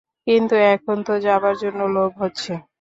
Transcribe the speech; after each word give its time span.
কিন্তু 0.27 0.55
এখন 0.73 0.97
তো 1.03 1.13
যাবার 1.19 1.55
জন্য 1.57 1.79
লোভ 1.95 2.11
হচ্ছে। 2.21 2.51